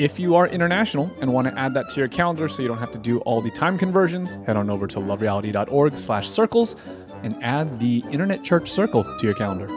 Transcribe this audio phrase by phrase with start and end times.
[0.00, 2.78] If you are international and want to add that to your calendar so you don't
[2.78, 6.74] have to do all the time conversions, head on over to lovereality.org slash circles
[7.22, 9.68] and add the Internet Church Circle to your calendar.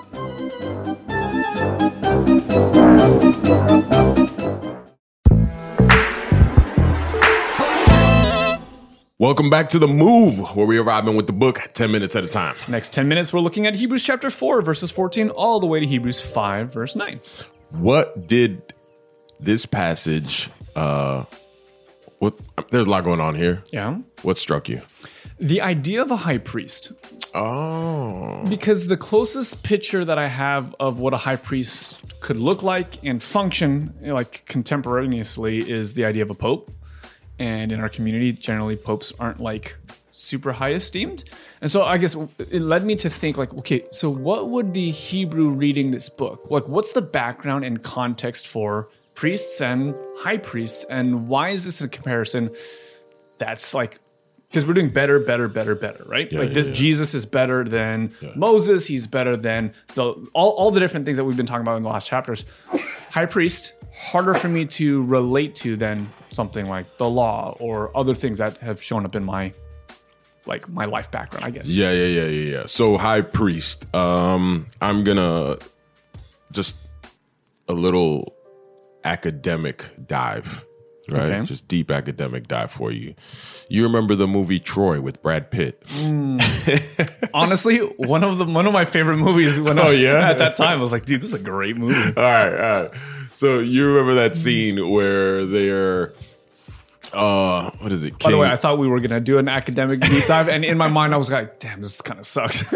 [9.17, 12.23] Welcome back to the move, where we are vibing with the book 10 minutes at
[12.23, 12.55] a time.
[12.69, 15.85] Next 10 minutes, we're looking at Hebrews chapter 4, verses 14, all the way to
[15.85, 17.19] Hebrews 5, verse 9.
[17.71, 18.72] What did
[19.43, 21.25] this passage, uh,
[22.19, 22.33] what,
[22.69, 23.63] there's a lot going on here.
[23.71, 23.97] Yeah.
[24.21, 24.81] What struck you?
[25.39, 26.91] The idea of a high priest.
[27.33, 32.63] Oh, Because the closest picture that I have of what a high priest could look
[32.63, 36.71] like and function you know, like contemporaneously is the idea of a pope.
[37.39, 39.75] And in our community, generally popes aren't like
[40.11, 41.25] super high esteemed.
[41.59, 44.91] And so I guess it led me to think like, okay, so what would the
[44.91, 46.47] Hebrew reading this book?
[46.49, 51.81] Like what's the background and context for priests and high priests and why is this
[51.81, 52.49] a comparison
[53.37, 53.99] that's like
[54.53, 56.31] because we're doing better, better, better, better, right?
[56.31, 56.73] like yeah, this yeah.
[56.73, 58.85] Jesus is better than Moses.
[58.85, 60.03] He's better than the
[60.33, 62.45] all, all the different things that we've been talking about in the last chapters.
[63.09, 68.13] High priest, harder for me to relate to than something like the law or other
[68.13, 69.51] things that have shown up in my
[70.45, 71.73] like my life background, I guess.
[71.73, 72.63] yeah, yeah, yeah, yeah, yeah.
[72.67, 75.57] So, high priest, um, I'm gonna
[76.51, 76.75] just
[77.67, 78.32] a little
[79.03, 80.65] academic dive,
[81.09, 81.31] right?
[81.31, 81.43] Okay.
[81.45, 83.13] Just deep academic dive for you.
[83.69, 85.81] You remember the movie Troy with Brad Pitt?
[87.33, 90.29] Honestly, one of the one of my favorite movies when I, Oh, yeah?
[90.29, 91.95] at that time I was like, dude, this is a great movie.
[92.17, 92.91] all right, all right.
[93.31, 96.13] So you remember that scene where they're,
[97.13, 98.17] uh, what is it?
[98.19, 100.77] By the way, I thought we were gonna do an academic deep dive, and in
[100.77, 102.63] my mind, I was like, "Damn, this kind of sucks."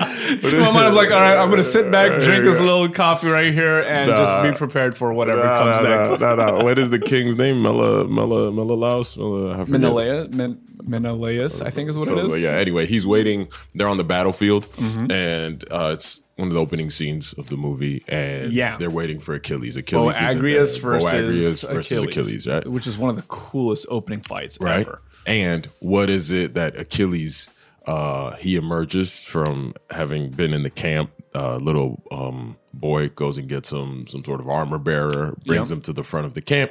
[0.00, 3.28] in my mind, I'm like, "All right, I'm gonna sit back, drink this little coffee
[3.28, 6.64] right here, and just be prepared for whatever No, comes no, next." no, no, no.
[6.64, 7.62] What is the king's name?
[7.62, 9.16] Mela, Mela, Menelaus.
[9.16, 9.68] Mela, I forget.
[9.68, 12.32] Menelaus, Men- Menelaus, I think is what So, it is.
[12.34, 12.44] Mm-hmm.
[12.44, 12.50] yeah.
[12.52, 13.48] Anyway, he's waiting.
[13.74, 14.66] They're on the battlefield,
[15.10, 18.04] and uh, it's one of the opening scenes of the movie.
[18.08, 18.76] And Yeah.
[18.78, 19.76] they're waiting for Achilles.
[19.76, 20.90] Achilles, isn't Boagrius there.
[20.90, 22.66] versus, Boagrius versus Achilles, Achilles, right?
[22.68, 24.80] Which is one of the coolest opening fights right?
[24.86, 25.02] ever.
[25.26, 27.50] And what is it that Achilles
[27.88, 31.10] uh he emerges from having been in the camp?
[31.34, 35.76] Uh, little um boy goes and gets him some sort of armor bearer, brings Yep.
[35.78, 36.70] him to the front of the camp,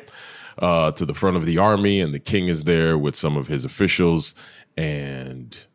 [0.59, 3.47] uh, to the front of the army, and the king is there with some of
[3.47, 4.33] his officials,
[4.77, 5.66] and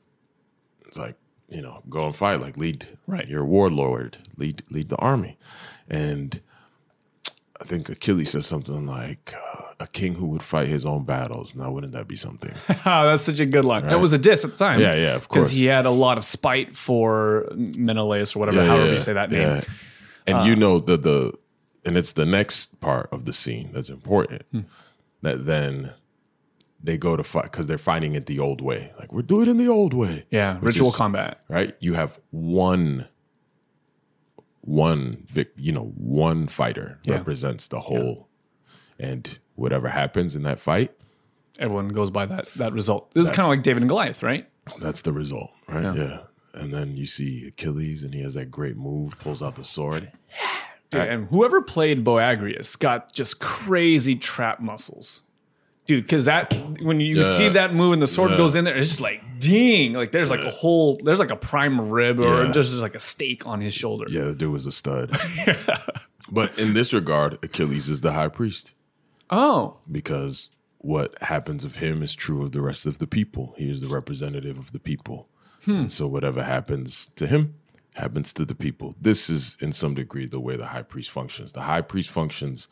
[0.86, 1.16] it's like
[1.48, 3.28] you know go and fight, like lead, Right.
[3.28, 5.38] You're a warlord, lead lead the army,
[5.88, 6.40] and
[7.62, 11.54] I think Achilles says something like, uh, "A king who would fight his own battles."
[11.54, 12.52] Now, wouldn't that be something?
[12.84, 13.88] Ah, that's such a good line.
[13.88, 14.80] It was a diss at the time.
[14.80, 15.50] Yeah, yeah, of Because course.
[15.50, 19.12] he had a lot of spite for Menelaus or whatever, Yeah, however yeah, you say
[19.12, 19.42] that name.
[19.42, 19.60] yeah.
[20.26, 21.32] And you know the the,
[21.84, 24.42] and it's the next part of the scene that's important.
[24.52, 24.60] Hmm.
[25.22, 25.92] That then
[26.84, 28.92] they go to fight because they're fighting it the old way.
[28.98, 30.24] Like we're doing it in the old way.
[30.30, 31.40] Yeah, ritual is- combat.
[31.48, 31.76] right?
[31.80, 33.06] You have one,
[34.62, 37.16] one vic, you know, one fighter Yeah.
[37.16, 38.28] represents the whole,
[38.98, 40.92] and whatever happens in that fight,
[41.58, 43.10] Everyone goes by that that result.
[43.12, 44.48] This is kind of like David and Goliath, right?
[44.80, 45.94] that's the result, right?
[45.94, 46.20] Yeah.
[46.54, 50.10] And then you see Achilles, and he has that great move, pulls out the sword.
[50.90, 55.22] Dude, and whoever played Boagrius got just crazy trap muscles.
[55.96, 56.52] Dude, because that
[56.82, 57.36] when you Yeah.
[57.36, 58.36] see that move and the sword Yeah.
[58.38, 61.36] goes in there, it's just like ding, like there's like a whole, there's like a
[61.36, 64.06] prime rib or just, just like a steak on his shoulder.
[64.08, 65.10] Yeah, the dude was a stud.
[66.30, 68.72] but in this regard, Achilles is the high priest
[69.30, 73.54] Oh, because what happens of him is true of the rest of the people.
[73.56, 75.28] He is the representative of the people.
[75.64, 75.70] Hmm.
[75.72, 77.54] And so whatever happens to him
[77.94, 78.94] happens to the people.
[79.00, 81.52] This is in some degree the way the high priest functions.
[81.52, 82.68] The high priest functions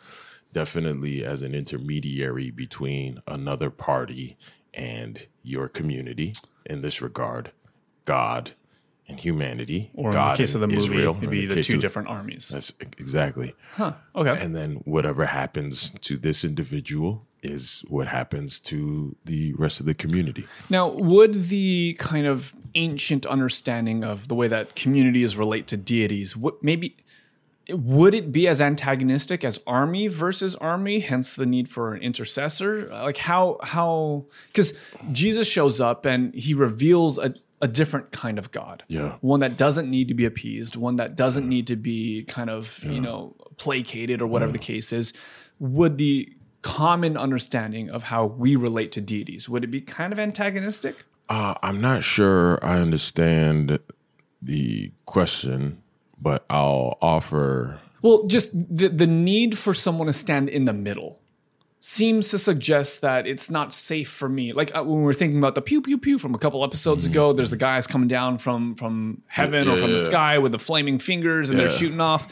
[0.53, 4.37] definitely as an intermediary between another party
[4.75, 6.35] and your community.
[6.67, 7.53] In this regard,
[8.05, 8.53] God
[9.09, 9.91] and humanity.
[9.95, 11.81] or God in the case of the movie, Israel, it'd be the, case two of-
[11.81, 12.49] different armies.
[12.49, 13.55] That's exactly.
[13.79, 14.39] Okay.
[14.39, 19.95] And then whatever happens to this individual is what happens to the rest of the
[19.95, 20.47] community.
[20.69, 26.37] Now, would the kind of ancient understanding of the way that communities relate to deities,
[26.37, 26.97] what maybe
[27.73, 31.01] would it be as antagonistic as army versus army?
[31.01, 32.87] Hence the need for an intercessor.
[32.87, 34.75] Like how how because
[35.13, 38.85] Jesus shows up and he reveals a, a different kind of God.
[38.89, 39.17] Yeah.
[39.21, 42.83] one that doesn't need to be appeased, one that doesn't need to be kind of
[42.85, 45.13] you know placated or whatever the case is.
[45.59, 46.33] Would the
[46.63, 51.05] common understanding of how we relate to deities would it be kind of antagonistic?
[51.29, 53.79] Uh, I'm not sure I understand
[54.43, 55.83] the question,
[56.21, 57.79] but I'll offer.
[58.03, 61.19] Well, just the the need for someone to stand in the middle
[61.83, 64.53] seems to suggest that it's not safe for me.
[64.53, 67.33] Like uh, when we're thinking about the pew pew pew from a couple episodes ago,
[67.33, 70.05] there's the guys coming down from from heaven or Yeah, from the yeah.
[70.05, 72.27] sky with the flaming fingers and they're shooting off.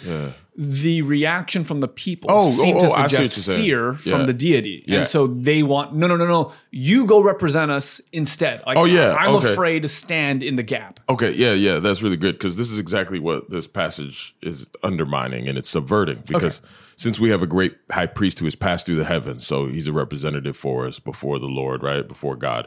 [0.59, 0.67] Yeah.
[0.67, 3.95] The reaction from the people Oh, seem oh, to oh, I see what suggest fear
[3.95, 4.99] from the deity, Yeah.
[4.99, 6.53] and so they want no, no, no, no.
[6.73, 8.63] You go represent us instead.
[8.67, 9.53] Like, Oh, yeah, I'm okay.
[9.53, 10.99] afraid to stand in the gap.
[11.09, 15.47] Okay, yeah, yeah, that's really good because this is exactly what this passage is undermining
[15.49, 16.25] and it's subverting.
[16.27, 16.61] Because
[16.97, 19.87] since we have a great high priest who has passed through the heavens, so he's
[19.87, 22.07] a representative for us before the Lord, right?
[22.07, 22.67] Before God.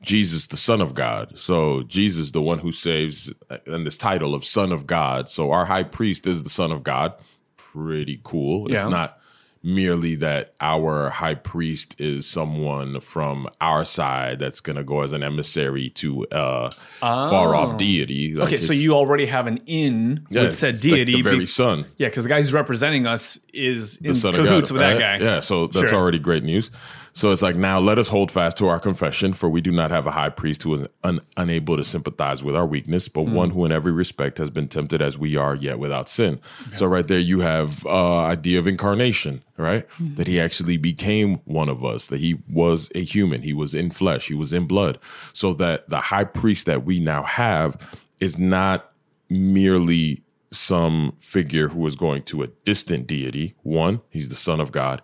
[0.00, 1.38] Jesus, the Son of God.
[1.38, 5.28] So Jesus, the one who saves, uh, and this title of Son of God.
[5.28, 7.12] So our high priest is the Son of God.
[7.72, 8.70] Pretty cool.
[8.70, 8.82] Yeah.
[8.82, 9.18] It's not
[9.64, 15.12] merely that our high priest is someone from our side that's going to go as
[15.12, 20.26] an emissary to uh far off deity Like, Okay, so you already have an in
[20.30, 21.12] yeah, with said deity.
[21.12, 24.34] the very be- son yeah, because the guy who's representing us is in the son
[24.34, 24.98] of cahoots God, with right?
[24.98, 25.24] that guy.
[25.24, 25.98] Yeah, so that's Sure.
[26.00, 26.72] already great news.
[27.14, 29.90] So it's like now let us hold fast to our confession, for we do not
[29.90, 33.34] have a high priest who is un- unable to sympathize with our weakness, but Hmm.
[33.34, 36.40] one who in every respect has been tempted as we are, yet without sin.
[36.74, 39.86] So right there, you have uh, idea of incarnation, right?
[39.98, 40.14] Hmm.
[40.14, 42.06] That he actually became one of us.
[42.06, 43.42] That he was a human.
[43.42, 44.28] He was in flesh.
[44.28, 44.98] He was in blood.
[45.34, 47.76] So that the high priest that we now have
[48.20, 48.90] is not
[49.28, 53.54] merely some figure who is going to a distant deity.
[53.62, 55.02] One, he's the Son of God.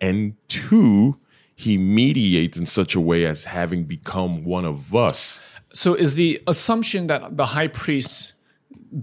[0.00, 1.16] And two,
[1.60, 5.42] he mediates in such a way as having become one of us.
[5.74, 8.32] So is the assumption that the high priest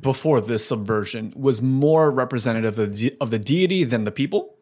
[0.02, 4.56] before this subversion was more representative of the, of the deity than the people?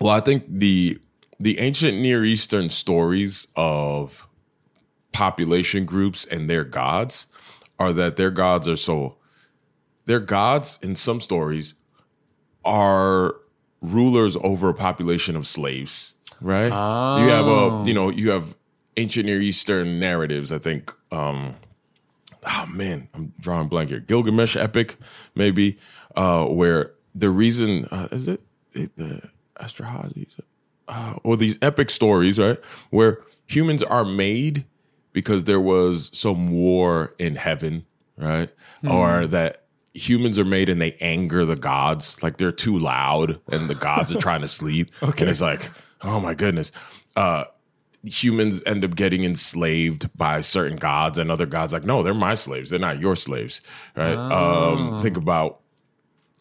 [0.00, 0.98] Well, I think the
[1.38, 4.26] the ancient Near Eastern stories of
[5.12, 7.26] population groups and their gods
[7.78, 9.16] are that their gods are so
[10.06, 11.74] their gods in some stories
[12.64, 13.34] are
[13.82, 16.13] rulers over a population of slaves,
[16.44, 16.66] right?
[17.22, 18.54] You have a you know, you have
[18.96, 21.56] ancient Near Eastern narratives, I think um
[22.46, 24.00] oh man, I'm drawing blank here.
[24.00, 24.96] Gilgamesh epic,
[25.34, 25.78] maybe,
[26.16, 28.40] uh, where the reason uh, is it,
[28.72, 29.22] it the
[29.60, 30.40] Atrahasis,
[30.88, 32.58] uh, or these epic stories, right,
[32.90, 34.64] where humans are made
[35.12, 37.84] because there was some war in heaven,
[38.16, 38.50] right,
[38.88, 43.70] or that humans are made and they anger the gods, like they're too loud and
[43.70, 45.22] the gods are trying to sleep, okay.
[45.22, 45.70] and it's like,
[46.04, 46.72] oh my goodness.
[47.16, 47.44] Uh,
[48.04, 52.34] humans end up getting enslaved by certain gods and other gods like no they're my
[52.34, 52.70] slaves.
[52.70, 53.62] They're not your slaves
[53.96, 54.14] right?
[54.14, 55.60] Um think about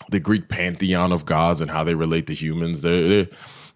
[0.09, 2.81] the greek pantheon of gods and how they relate to humans.
[2.81, 3.27] They're, they're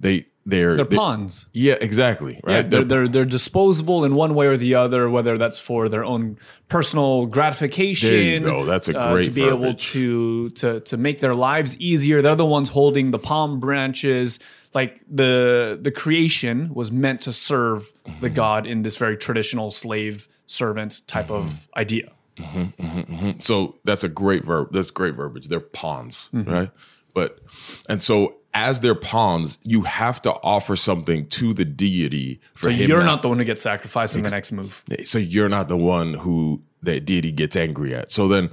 [0.02, 1.48] they they're, They're they- pawns.
[1.54, 5.38] yeah exactly Yeah, right they're, they're they're disposable in one way or the other, whether
[5.38, 6.38] that's for their own
[6.70, 8.10] personal gratification.
[8.10, 8.66] There you go.
[8.66, 12.22] That's a uh, great to be able to to to make their lives easier.
[12.22, 14.40] They're the ones holding the palm branches.
[14.74, 18.22] Like the the creation was meant to serve Mm-hmm.
[18.22, 21.48] the god in this very traditional slave servant type Mm-hmm.
[21.48, 22.08] of idea.
[23.40, 26.52] so that's a great verb that's great verbiage they're pawns Mm-hmm.
[26.52, 26.72] right
[27.14, 27.40] but
[27.90, 32.76] and so as they're pawns you have to offer something to the deity for So
[32.76, 34.84] him you're not- not the one who gets sacrificed in the next move.
[35.06, 38.12] so you're not the one who that deity gets angry at.
[38.12, 38.50] So then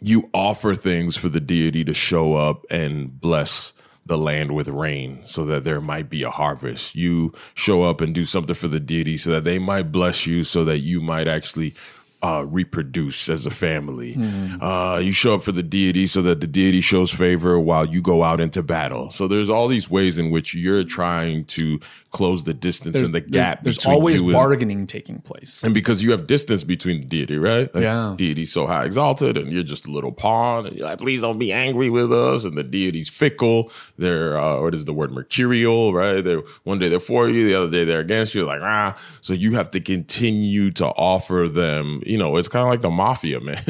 [0.00, 3.72] you offer things for the deity to show up and bless
[4.06, 6.94] the land with rain so that there might be a harvest.
[6.94, 10.44] You show up and do something for the deity so that they might bless you
[10.44, 11.74] so that you might actually
[12.22, 14.14] uh, reproduce as a family.
[14.14, 14.62] Mm-hmm.
[14.62, 18.02] Uh, you show up for the deity so that the deity shows favor while you
[18.02, 19.10] go out into battle.
[19.10, 21.78] So there's all these ways in which you're trying to
[22.10, 25.62] close the distance and the gap There's between always you and bargaining taking place.
[25.62, 27.72] and because you have distance between the deity, right?
[27.74, 28.14] Like, Yeah.
[28.16, 31.38] Deity's so high exalted, and you're just a little pawn, and you're like, please don't
[31.38, 32.44] be angry with us.
[32.44, 33.70] And the deity's fickle.
[33.98, 36.24] They're, uh, what is the word, mercurial, right?
[36.24, 38.44] They're one day they're for you, the other day they're against you.
[38.46, 38.96] Like, ah.
[39.20, 42.90] So you have to continue to offer them, you know, it's kind of like the
[42.90, 43.62] mafia, man.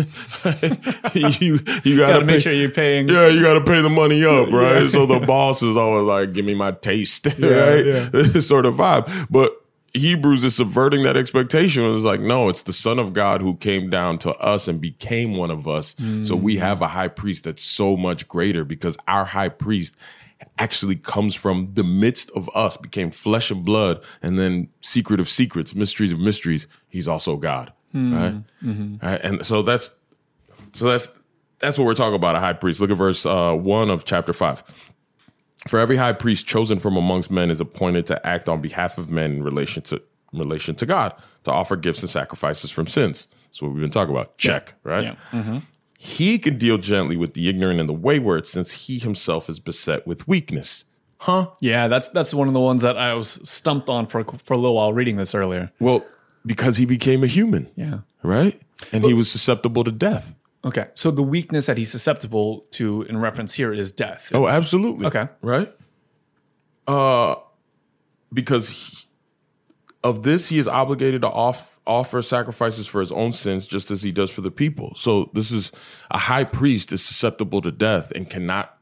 [1.15, 3.09] you, you Got gotta make pay- sure you're paying.
[3.09, 4.91] yeah, you got to pay the money up, right?
[4.91, 7.83] So the boss is always like, "Give me my taste," right?
[8.13, 9.27] This sort of vibe.
[9.29, 9.53] But
[9.93, 11.85] Hebrews is subverting that expectation.
[11.85, 15.35] It's like, no, it's the Son of God who came down to us and became
[15.35, 15.97] one of us.
[16.23, 16.61] So we mm.
[16.61, 19.97] have a high priest that's so much greater because our high priest
[20.59, 25.29] actually comes from the midst of us, became flesh and blood, and then secret of
[25.29, 26.67] secrets, mysteries of mysteries.
[26.89, 28.15] He's also God, Hmm.
[28.15, 28.35] right?
[28.63, 29.07] Mm-hmm.
[29.07, 29.21] Right?
[29.23, 29.93] And so that's
[30.73, 31.11] so that's
[31.59, 32.81] that's what we're talking about a high priest.
[32.81, 34.63] Look at verse uh, one of chapter five.
[35.67, 39.11] For every high priest chosen from amongst men is appointed to act on behalf of
[39.11, 40.01] men in relation to
[40.33, 41.15] in relation to God,
[41.45, 43.29] to offer gifts and sacrifices from sins.
[43.47, 44.37] That's what we've been talking about.
[44.39, 45.05] Check, right?
[45.05, 45.15] Yeah.
[45.33, 45.59] Mm-hmm.
[45.99, 50.07] He can deal gently with the ignorant and the wayward, since he himself is beset
[50.07, 50.85] with weakness.
[51.19, 51.49] Huh?
[51.61, 54.59] Yeah, that's that's one of the ones that I was stumped on for for a
[54.59, 55.73] little while reading this earlier.
[55.81, 56.07] Well,
[56.47, 57.99] because he became a human, Yeah.
[58.23, 58.61] right?
[58.93, 60.35] And he was susceptible to death.
[60.65, 60.87] Okay.
[60.95, 64.31] So the weakness that he's susceptible to in reference here is death.
[64.35, 65.07] Oh, absolutely.
[65.07, 65.29] Okay.
[65.43, 65.73] Right?
[66.87, 67.37] Uh
[68.33, 68.99] because he-
[70.05, 74.03] of this he is obligated to off, offer sacrifices for his own sins just as
[74.03, 74.93] he does for the people.
[74.95, 75.73] So this is
[76.11, 78.78] a high priest is susceptible to death and cannot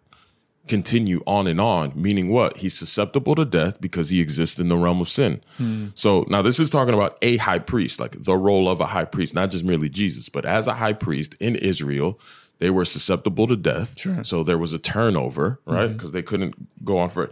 [0.68, 2.56] continue on and on, meaning what?
[2.56, 5.40] He's susceptible to death because he exists in the realm of sin.
[5.56, 5.88] Hmm.
[5.94, 9.04] So now this is talking about a high priest, like the role of a high
[9.04, 12.18] priest, not just merely Jesus, but as a high priest in Israel,
[12.58, 13.98] they were susceptible to death.
[13.98, 14.24] Sure.
[14.24, 15.88] So there was a turnover, right?
[15.88, 15.92] Hmm.
[15.92, 16.54] Because they couldn't
[16.84, 17.30] go on for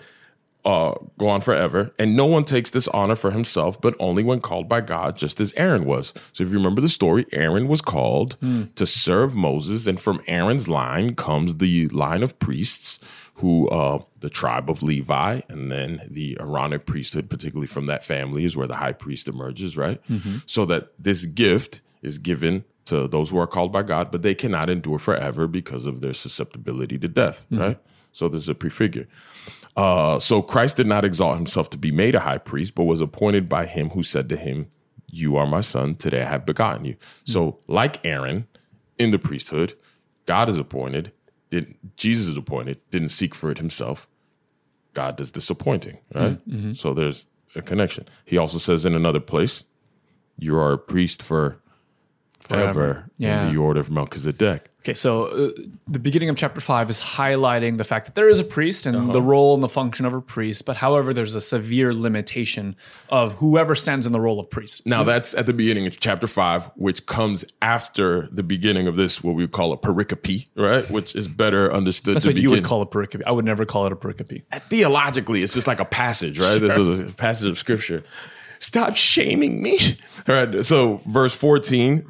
[0.65, 1.93] uh, go on forever.
[1.99, 5.41] And no one takes this honor for himself, but only when called by God, just
[5.41, 6.15] as Aaron was.
[6.33, 8.65] So if you remember the story, Aaron was called hmm.
[8.77, 12.99] to serve Moses, and from Aaron's line comes the line of priests
[13.35, 18.45] who uh, the tribe of Levi, and then the Aaronic priesthood, particularly from that family,
[18.45, 20.01] is where the high priest emerges, right?
[20.47, 24.35] So that this gift is given to those who are called by God, but they
[24.35, 27.79] cannot endure forever because of their susceptibility to death, right?
[28.13, 29.09] So there's a prefigure.
[29.77, 33.01] Uh, so Christ did not exalt himself to be made a high priest, but was
[33.01, 34.69] appointed by him who said to him,
[35.11, 36.95] You are my son, today I have begotten you.
[37.25, 38.47] So, like Aaron
[38.99, 39.75] in the priesthood,
[40.27, 41.11] God is appointed,
[41.55, 44.09] did Jesus is appointed, didn't seek for it himself.
[44.93, 46.37] God does this appointing, right?
[46.49, 46.73] Hmm, hmm.
[46.73, 48.07] So there's a connection.
[48.25, 49.65] He also says in another place,
[50.39, 51.61] You are a priest for
[52.41, 53.47] forever, Yeah.
[53.47, 54.71] in the order of Melchizedek.
[54.85, 55.51] Okay, so uh,
[55.89, 58.95] the beginning of chapter five is highlighting the fact that there is a priest and
[58.95, 59.13] Uh-huh.
[59.13, 62.77] the role and the function of a priest, but however, there's a severe limitation
[63.09, 64.87] of whoever stands in the role of priest.
[64.87, 69.25] Now that's at the beginning of chapter five, which comes after the beginning of this,
[69.25, 70.89] what we call a pericope, right?
[70.91, 72.51] Which is better understood That's to what begin.
[72.51, 73.23] you would call a pericope.
[73.27, 74.43] I would never call it a pericope.
[74.69, 76.59] Theologically, it's just like a passage, right?
[76.59, 78.05] This is a passage of scripture.
[78.59, 79.99] Stop shaming me.
[80.29, 80.63] All right.
[80.63, 82.07] So verse 14,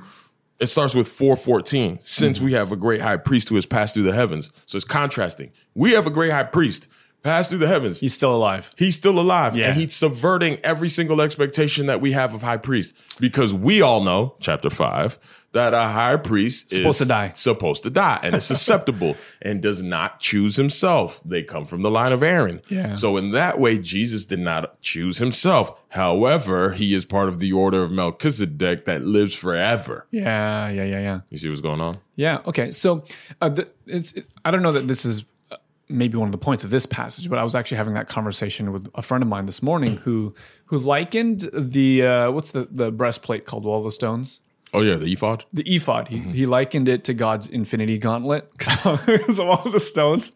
[0.60, 1.98] it starts with 414.
[2.00, 2.46] Since mm-hmm.
[2.46, 4.50] we have a great high priest who has passed through the heavens.
[4.66, 5.52] So it's contrasting.
[5.74, 6.88] We have a great high priest
[7.24, 7.98] passed through the heavens.
[7.98, 8.70] He's still alive.
[8.76, 9.56] He's still alive.
[9.56, 9.68] Yeah.
[9.68, 12.94] And he's subverting every single expectation that we have of high priest.
[13.18, 15.18] Because we all know, chapter five,
[15.54, 17.32] that a high priest Supposed is to die.
[17.34, 21.20] Supposed to die and is susceptible and does not choose himself.
[21.24, 22.60] They come from the line of Aaron.
[22.68, 22.94] Yeah.
[22.94, 25.72] So in that way, Jesus did not choose himself.
[25.88, 30.06] However, he is part of the order of Melchizedek that lives forever.
[30.10, 31.20] Yeah, yeah, yeah, yeah.
[31.30, 31.98] You see what's going on?
[32.16, 32.40] Yeah.
[32.46, 32.70] Okay.
[32.70, 33.04] So
[33.40, 33.54] uh,
[33.86, 34.12] it's.
[34.12, 35.56] It, I don't know that this is uh,
[35.88, 38.72] maybe one of the points of this passage, but I was actually having that conversation
[38.72, 40.34] with a friend of mine this morning who
[40.66, 43.64] who likened the uh, what's the the breastplate called?
[43.64, 44.40] Wall of stones.
[44.74, 45.44] Oh yeah, the ephod.
[45.52, 46.08] The ephod.
[46.08, 50.32] He, he likened it to God's infinity gauntlet because of all the stones,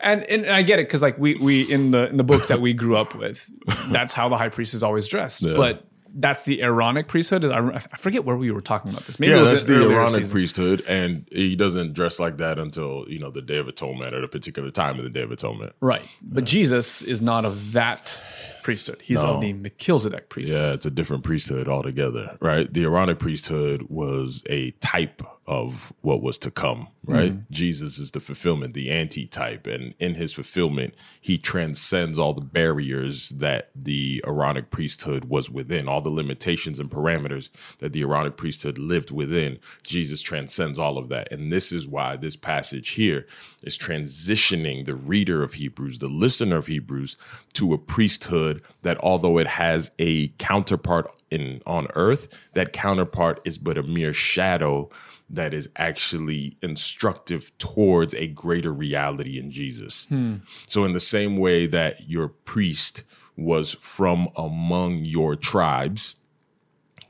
[0.00, 2.60] and and I get it because like we we in the in the books that
[2.60, 3.48] we grew up with,
[3.90, 5.44] that's how the high priest is always dressed.
[5.44, 7.44] But that's the Aaronic priesthood.
[7.44, 9.20] Is I, I forget where we were talking about this.
[9.20, 10.30] Maybe it Yeah, was that's the Aaronic season.
[10.32, 14.24] priesthood, and he doesn't dress like that until you know the Day of Atonement at
[14.24, 15.74] a particular time of the Day of Atonement.
[15.80, 16.02] Right.
[16.20, 18.20] But Jesus is not of that
[18.68, 19.00] priesthood.
[19.00, 20.58] He's of the Melchizedek priesthood.
[20.58, 22.70] Yeah, it's a different priesthood altogether, right?
[22.70, 27.32] The Aaronic priesthood was a type of what was to come, right?
[27.32, 27.52] Mm-hmm.
[27.52, 29.66] Jesus is the fulfillment, the antitype.
[29.66, 35.88] And in his fulfillment, he transcends all the barriers that the Aaronic priesthood was within,
[35.88, 39.58] all the limitations and parameters that the Aaronic priesthood lived within.
[39.82, 41.32] Jesus transcends all of that.
[41.32, 43.26] And this is why this passage here
[43.62, 47.16] is transitioning the reader of Hebrews, the listener of Hebrews,
[47.54, 53.58] to a priesthood that, although it has a counterpart in on earth, that counterpart is
[53.58, 54.90] but a mere shadow
[55.30, 60.06] that is actually instructive towards a greater reality in Jesus.
[60.08, 60.36] Hmm.
[60.66, 63.04] So, in the same way that your priest
[63.36, 66.16] was from among your tribes,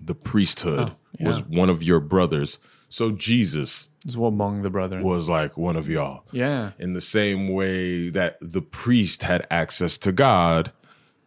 [0.00, 2.58] the priesthood oh, was one of your brothers.
[2.88, 5.02] So, Jesus Is among the brethren.
[5.02, 6.24] was like one of y'all.
[6.32, 6.72] yeah.
[6.78, 10.72] In the same way that the priest had access to God,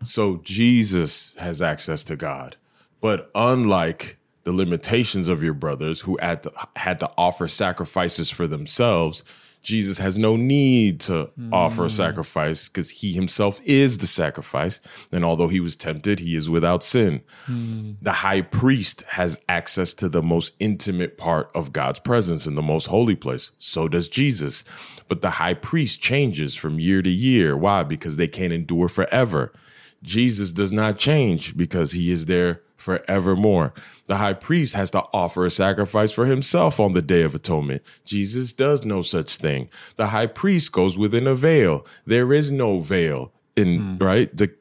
[0.04, 2.58] so Jesus has access to God.
[3.02, 8.48] But unlike the limitations of your brothers who had to, had to offer sacrifices for
[8.48, 9.24] themselves,
[9.62, 11.92] Jesus has no need to offer a mm.
[11.92, 14.82] sacrifice because he himself is the sacrifice.
[15.12, 17.22] And although he was tempted, he is without sin.
[17.46, 17.98] Mm.
[18.02, 22.64] The high priest has access to the most intimate part of God's presence in the
[22.64, 23.52] most holy place.
[23.60, 24.64] So does Jesus.
[25.08, 27.56] But the high priest changes from year to year.
[27.56, 27.84] Why?
[27.84, 29.54] Because they can't endure forever.
[30.02, 33.74] Jesus does not change because he is there forevermore.
[34.08, 37.84] The high priest has to offer a sacrifice for himself on the day of atonement.
[38.04, 39.70] Jesus does no such thing.
[39.96, 41.86] The high priest goes within a veil.
[42.06, 44.02] There is no veil in mm.
[44.02, 44.52] right the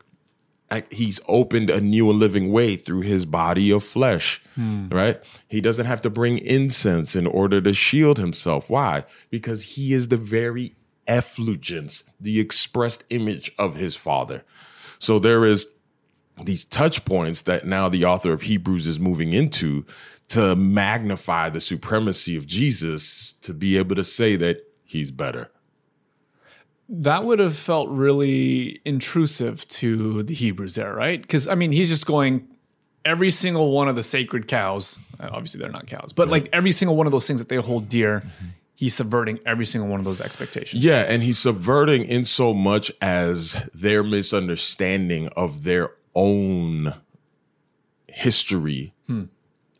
[0.90, 4.88] he's opened a new and living way through his body of flesh, hmm.
[4.88, 5.20] right?
[5.48, 8.70] He doesn't have to bring incense in order to shield himself.
[8.70, 9.02] Why?
[9.30, 10.76] Because he is the very
[11.08, 14.44] effulgence, the expressed image of his father.
[15.00, 15.66] So there is
[16.44, 19.84] these touch points that now the author of Hebrews is moving into
[20.28, 25.50] to magnify the supremacy of Jesus to be able to say that he's better.
[26.88, 31.20] That would have felt really intrusive to the Hebrews there, right?
[31.20, 32.48] Because I mean, he's just going
[33.04, 34.98] every single one of the sacred cows.
[35.18, 37.56] uh, Obviously, they're not cows, but like every single one of those things that they
[37.56, 38.24] hold dear,
[38.74, 40.82] he's subverting every single one of those expectations.
[40.82, 46.94] Yeah, and he's subverting in so much as their misunderstanding of their own
[48.08, 48.92] history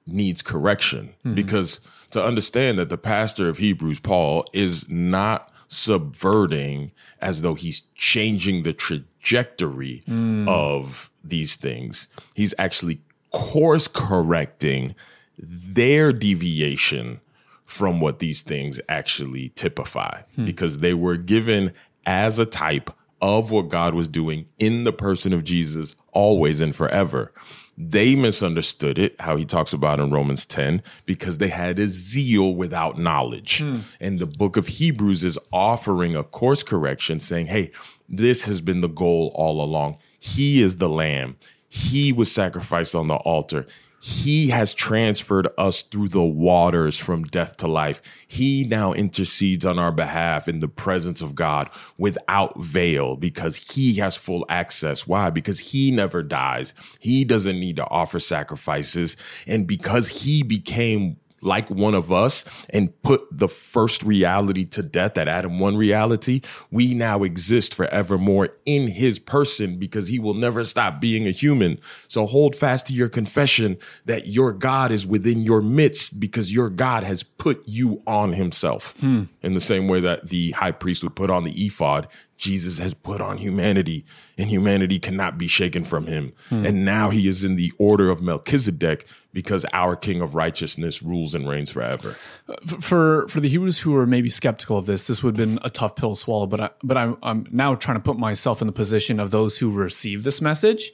[0.06, 1.14] needs correction.
[1.22, 1.34] Hmm.
[1.34, 6.90] Because to understand that the pastor of Hebrews, Paul, is not subverting
[7.20, 10.48] as though he's changing the trajectory hmm.
[10.48, 14.94] of these things, he's actually course correcting
[15.38, 17.20] their deviation
[17.64, 20.22] from what these things actually typify.
[20.34, 20.44] Hmm.
[20.44, 21.72] Because they were given
[22.06, 22.90] as a type
[23.22, 27.32] of what God was doing in the person of Jesus always and forever.
[27.78, 32.54] They misunderstood it, how he talks about in Romans 10, because they had a zeal
[32.54, 33.60] without knowledge.
[33.60, 33.78] Hmm.
[34.00, 37.70] And the book of Hebrews is offering a course correction saying, hey,
[38.08, 39.96] this has been the goal all along.
[40.18, 41.36] He is the lamb.
[41.68, 43.66] He was sacrificed on the altar.
[44.00, 48.00] He has transferred us through the waters from death to life.
[48.26, 53.94] He now intercedes on our behalf in the presence of God without veil because he
[53.96, 55.06] has full access.
[55.06, 55.28] Why?
[55.28, 56.72] Because he never dies.
[56.98, 59.18] He doesn't need to offer sacrifices.
[59.46, 65.14] And because he became like one of us and put the first reality to death,
[65.14, 70.64] that Adam 1 reality, we now exist forevermore in his person because he will never
[70.64, 71.78] stop being a human.
[72.08, 76.68] So hold fast to your confession that your God is within your midst because your
[76.68, 78.96] God has put you on himself.
[79.00, 79.24] Hmm.
[79.42, 82.08] In the same way that the high priest would put on the ephod,
[82.40, 84.06] Jesus has put on humanity,
[84.38, 86.32] and humanity cannot be shaken from him.
[86.48, 86.64] Hmm.
[86.64, 91.34] And now he is in the order of Melchizedek because our King of righteousness rules
[91.34, 92.16] and reigns forever.
[92.48, 95.58] Uh, for for the Hebrews who are maybe skeptical of this, this would have been
[95.62, 96.46] a tough pill to swallow.
[96.46, 99.58] But I, but I'm I'm now trying to put myself in the position of those
[99.58, 100.92] who receive this message.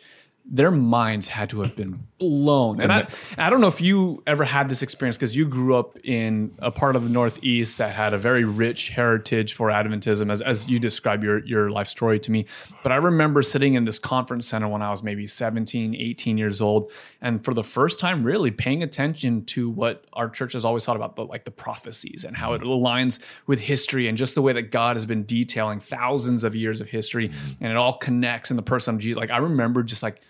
[0.48, 4.44] Their minds had to have been blown, and, I I don't know if you ever
[4.44, 8.14] had this experience because you grew up in a part of the Northeast that had
[8.14, 12.30] a very rich heritage for Adventism, as as you describe your your life story to
[12.30, 12.46] me.
[12.84, 16.60] But I remember sitting in this conference center when I was maybe 17, 18 years
[16.60, 20.84] old, and for the first time, really paying attention to what our church has always
[20.84, 24.42] thought about, the, like the prophecies and how it aligns with history and just the
[24.42, 27.64] way that God has been detailing thousands of years of history, mm-hmm.
[27.64, 29.18] and it all connects in the person of Jesus.
[29.18, 30.20] Like I remember just like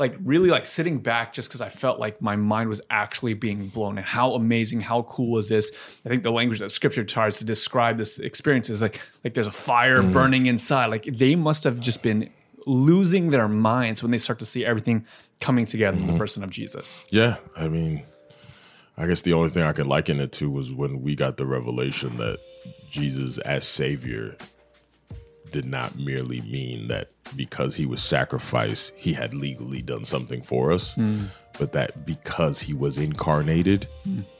[0.00, 3.68] like really like sitting back just because I felt like my mind was actually being
[3.68, 5.70] blown and how amazing, how cool is this?
[6.06, 9.46] I think the language that scripture tries to describe this experience is like like there's
[9.46, 10.14] a fire mm-hmm.
[10.14, 10.86] burning inside.
[10.86, 12.30] Like they must have just been
[12.66, 15.04] losing their minds when they start to see everything
[15.38, 16.18] coming together in the mm-hmm.
[16.18, 17.04] person of Jesus.
[17.10, 18.02] Yeah, I mean,
[18.96, 21.46] I guess the only thing I could liken it to was when we got the
[21.46, 22.38] revelation that
[22.90, 24.36] Jesus as Savior
[25.50, 30.72] did not merely mean that because he was sacrificed, he had legally done something for
[30.72, 31.24] us, hmm.
[31.58, 33.86] but that because he was incarnated,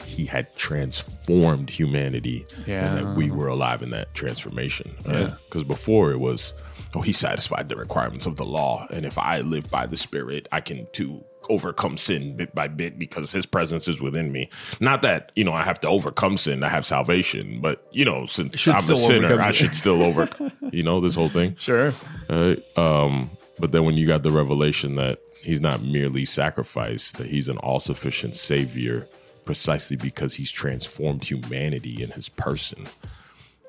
[0.04, 2.88] he had transformed humanity Yeah.
[2.88, 4.94] and that we were alive in that transformation.
[5.06, 5.34] Yeah.
[5.44, 6.54] Because before it was,
[6.94, 8.86] oh, he satisfied the requirements of the law.
[8.90, 12.98] And if I live by the Spirit, I can too overcome sin bit by bit
[12.98, 14.48] because his presence is within me.
[14.78, 18.26] Not that, you know, I have to overcome sin, I have salvation, but, you know,
[18.26, 21.56] since I'm a sinner, I should still overcome, you know, this whole thing.
[21.56, 21.92] Sure.
[22.28, 22.62] Right?
[22.76, 27.48] Um, but then when you got the revelation that he's not merely sacrificed, that he's
[27.48, 29.08] an all sufficient savior
[29.44, 32.86] precisely because he's transformed humanity in his person,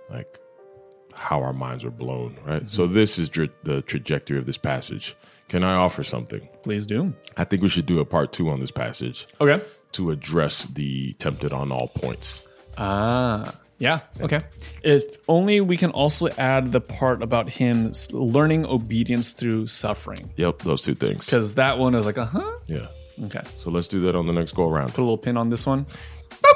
[0.10, 0.38] like
[1.22, 2.70] how our minds were blown, right?
[2.70, 5.16] So, this is dra- the trajectory of this passage.
[5.50, 6.48] Can I offer something?
[6.64, 7.14] Please do.
[7.38, 9.62] I think we should do a part two on this passage Okay.
[9.94, 12.48] to address the tempted on all points.
[12.78, 14.00] Ah, yeah.
[14.22, 14.40] Okay.
[14.84, 20.60] If only we can also add the part about him learning obedience through suffering, Yep,
[20.64, 21.26] those two things.
[21.26, 22.52] because that one is like, uh huh.
[22.68, 22.88] Yeah.
[23.26, 23.42] Okay.
[23.58, 24.90] So let's do that on the next go around.
[24.94, 25.86] Put a little pin on this one.
[26.42, 26.54] Boom!